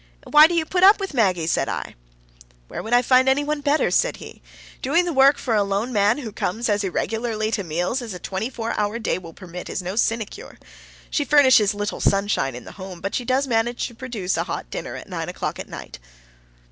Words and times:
"And 0.23 0.33
why 0.33 0.47
do 0.47 0.55
you 0.55 0.65
put 0.65 0.83
up 0.83 0.99
with 0.99 1.13
Maggie?" 1.13 1.45
said 1.45 1.69
I. 1.69 1.83
"And 1.83 1.95
where 2.69 2.81
would 2.81 2.91
I 2.91 3.03
find 3.03 3.29
any 3.29 3.43
one 3.43 3.61
better?" 3.61 3.91
said 3.91 4.17
he. 4.17 4.41
"Doing 4.81 5.05
the 5.05 5.13
work 5.13 5.37
for 5.37 5.53
a 5.53 5.61
lone 5.61 5.93
man 5.93 6.17
who 6.17 6.31
comes 6.31 6.69
as 6.69 6.83
irregularly 6.83 7.51
to 7.51 7.63
meals 7.63 8.01
as 8.01 8.15
a 8.15 8.17
twenty 8.17 8.49
four 8.49 8.73
hour 8.79 8.97
day 8.97 9.19
will 9.19 9.31
permit 9.35 9.69
is 9.69 9.79
no 9.79 9.95
sinecure. 9.95 10.57
She 11.11 11.23
furnishes 11.23 11.75
little 11.75 12.01
sunshine 12.01 12.55
in 12.55 12.63
the 12.65 12.71
home, 12.81 12.99
but 12.99 13.13
she 13.13 13.25
does 13.25 13.45
manage 13.45 13.85
to 13.89 13.93
produce 13.93 14.37
a 14.37 14.45
hot 14.45 14.71
dinner 14.71 14.95
at 14.95 15.07
nine 15.07 15.29
o'clock 15.29 15.59
at 15.59 15.69
night." 15.69 15.99